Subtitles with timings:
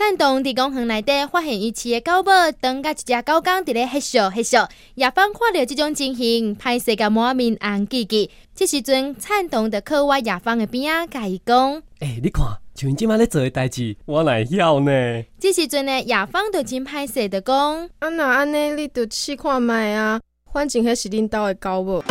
[0.00, 8.30] 灿东伫公园内底发现遗弃个狗尾当甲一只狗公伫咧黑笑黑笑，亚芳看着即种情形，歹势甲满面红叽叽。
[8.54, 14.90] 即时阵，灿东就靠我亚芳个边仔，甲伊讲：“诶、你看，像即摆咧做个代志，我来晓呢。”
[15.38, 20.18] 即时阵呢，亚芳就真歹势的讲：“啊那安尼，你着试看卖啊，
[20.50, 22.02] 反正迄是恁兜个狗尾。”